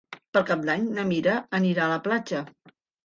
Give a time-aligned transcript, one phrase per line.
[0.35, 2.41] Per Cap d'Any na Mira anirà a la platja.